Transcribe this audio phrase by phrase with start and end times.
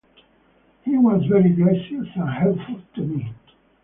[0.83, 3.33] He was very gracious and helpful to me.